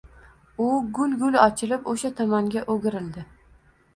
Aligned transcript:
U 0.67 0.69
gul-gul 0.99 1.37
ochilib 1.41 1.85
oʼsha 1.93 2.11
tomonga 2.21 2.63
oʼgirildi. 2.75 3.27